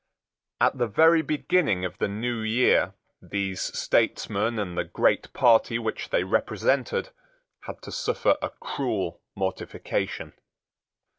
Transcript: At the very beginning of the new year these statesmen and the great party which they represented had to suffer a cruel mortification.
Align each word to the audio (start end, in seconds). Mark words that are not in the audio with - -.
At 0.59 0.79
the 0.79 0.87
very 0.87 1.21
beginning 1.21 1.85
of 1.85 1.99
the 1.99 2.07
new 2.07 2.41
year 2.41 2.95
these 3.21 3.61
statesmen 3.77 4.57
and 4.57 4.75
the 4.75 4.83
great 4.83 5.31
party 5.31 5.77
which 5.77 6.09
they 6.09 6.23
represented 6.23 7.09
had 7.67 7.83
to 7.83 7.91
suffer 7.91 8.35
a 8.41 8.49
cruel 8.49 9.21
mortification. 9.35 10.33